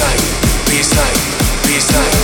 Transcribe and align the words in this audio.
side, 0.00 0.20
B 0.66 0.82
side, 0.82 1.18
B 1.66 1.78
side, 1.78 2.14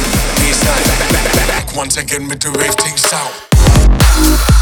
B 0.41 0.53
side. 0.53 0.85
Back, 0.89 1.13
back, 1.13 1.25
back, 1.35 1.49
back. 1.49 1.77
Once 1.77 1.97
again 1.97 2.29
with 2.29 2.41
the 2.41 2.51
wave 2.59 2.75
things 2.75 3.13
out. 3.13 4.56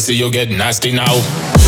See 0.00 0.14
you 0.14 0.20
you'll 0.20 0.30
get 0.30 0.48
nasty 0.48 0.92
now. 0.92 1.59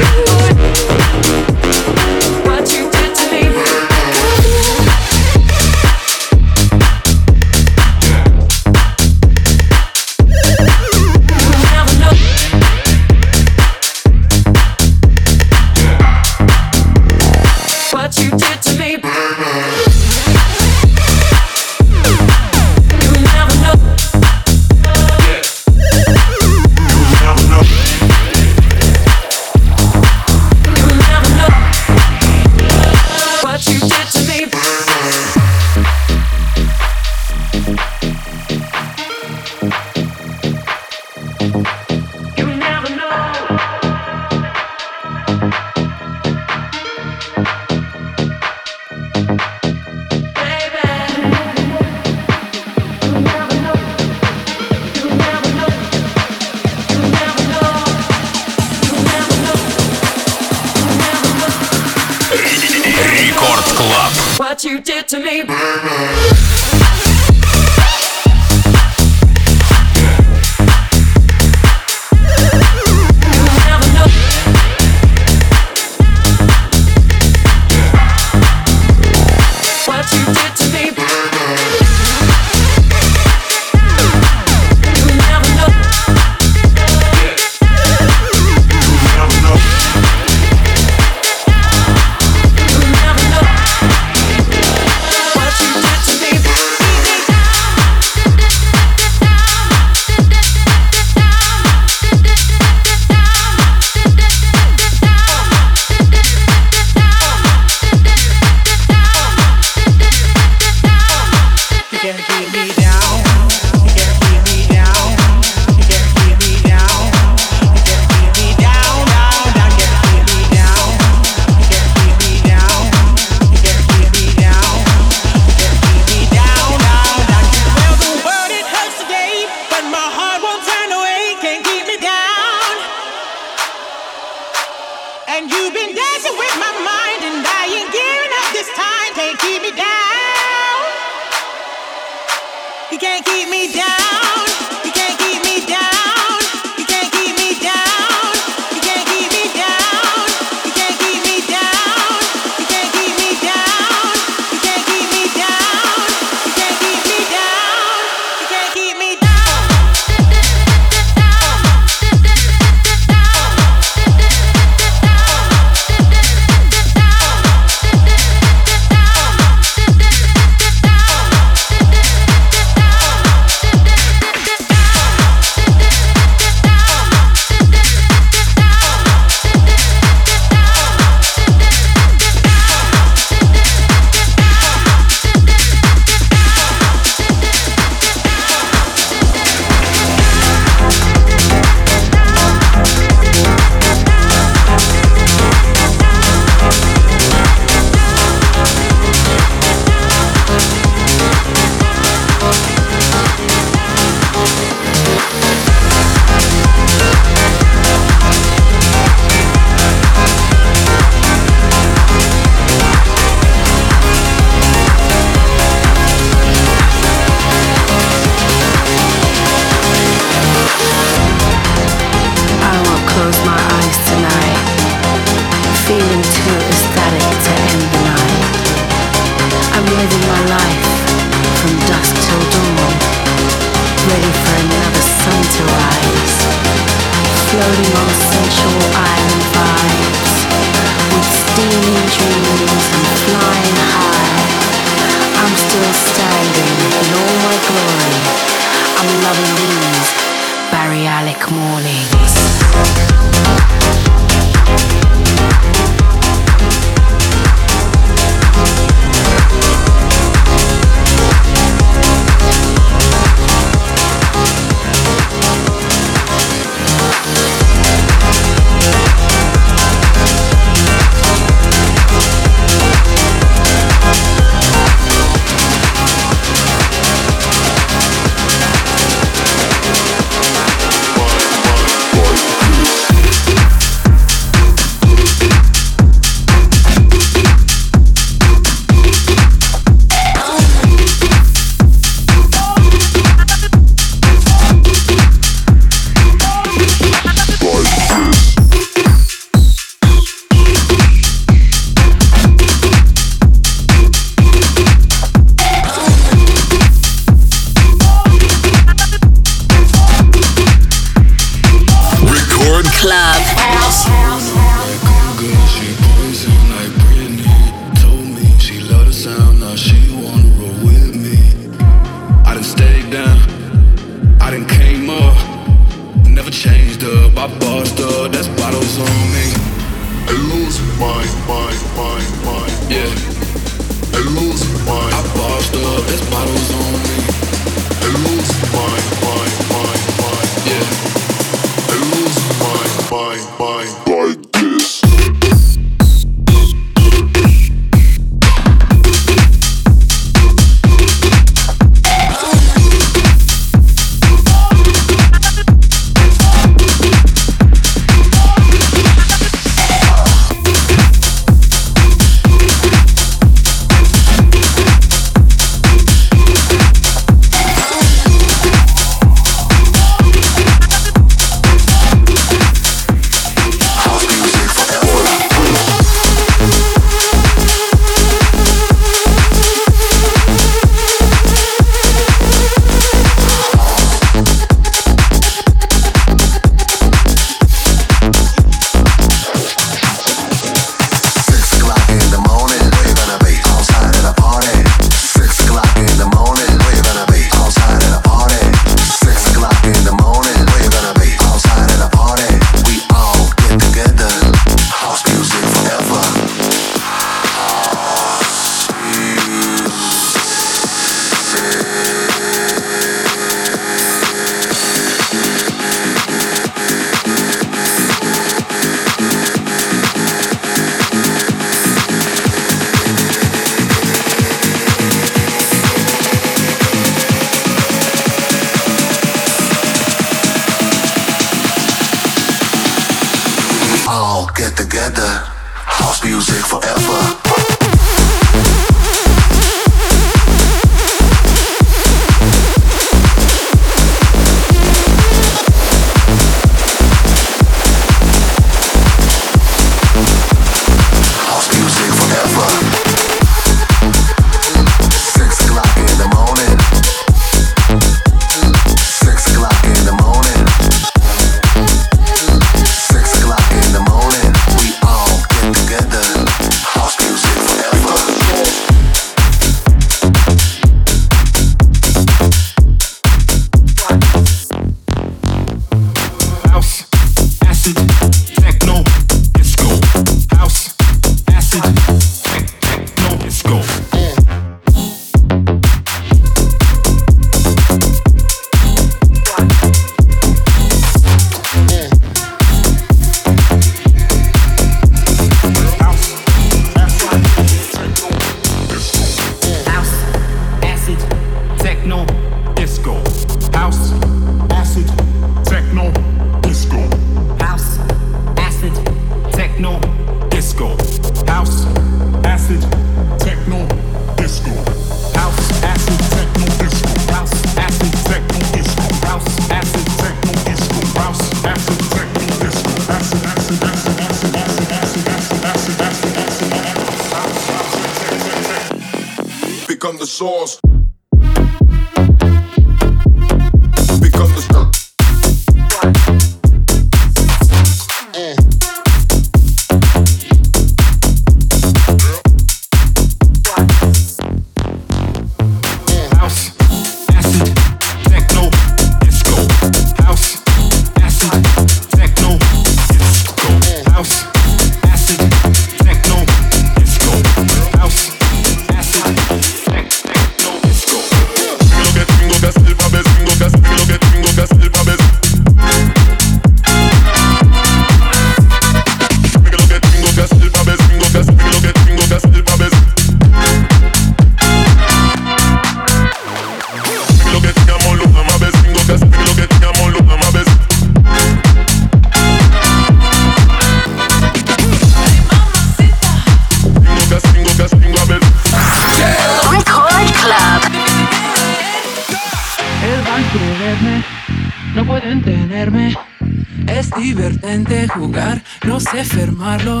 Es 596.88 597.10
divertente 597.10 598.08
jugar, 598.08 598.62
no 598.84 599.00
sé 599.00 599.24
fermarlo. 599.24 600.00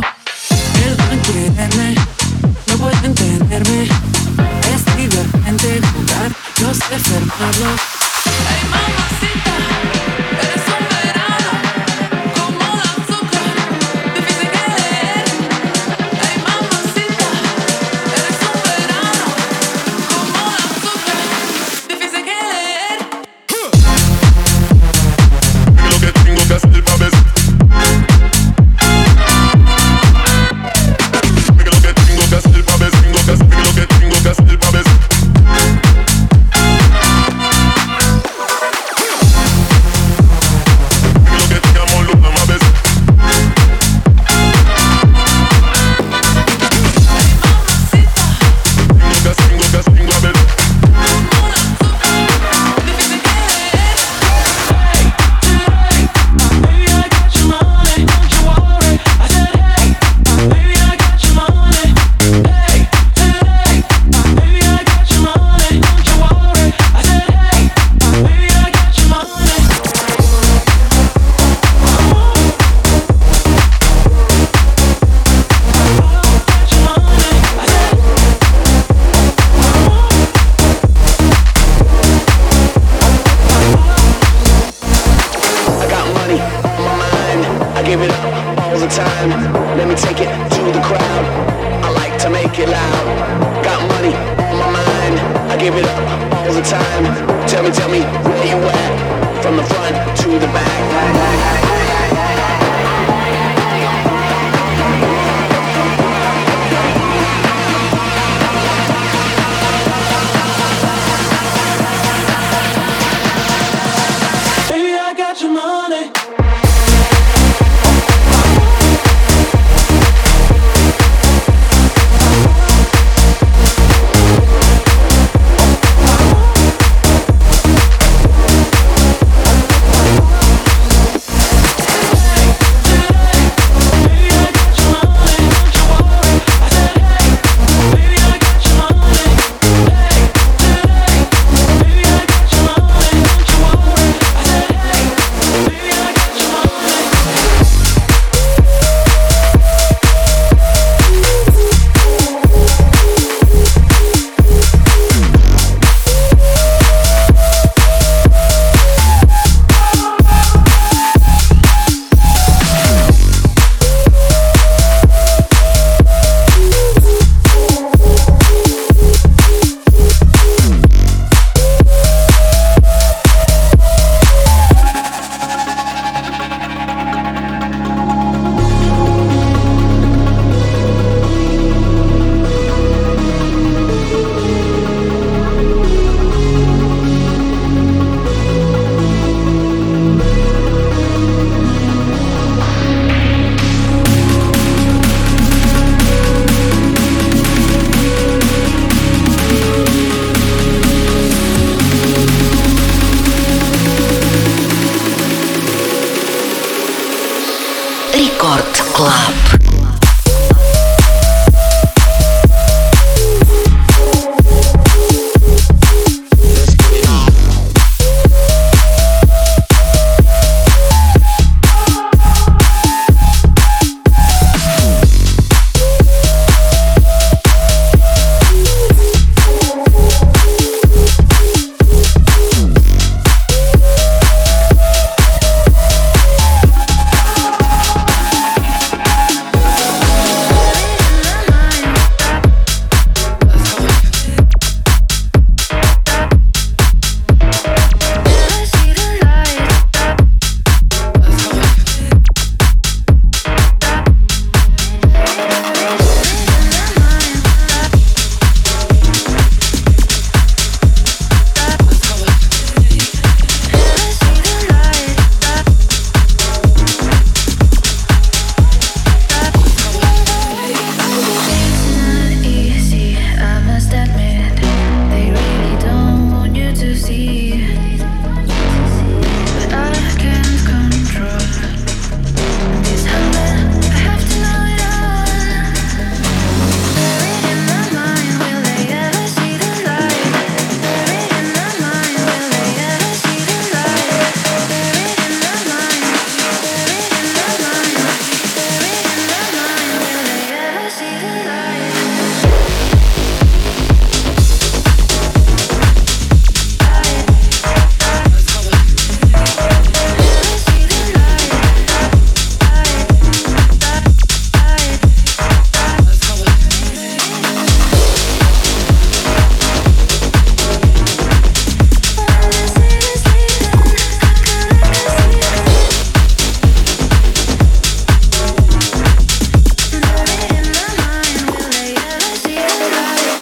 Deben 0.74 1.20
quererme, 1.22 1.94
no 2.68 2.76
pueden 2.76 3.14
tenerme. 3.14 3.88
Es 4.74 4.96
divertente 4.96 5.80
jugar, 5.92 6.32
no 6.60 6.74
sé 6.74 6.98
fermarlo. 6.98 8.11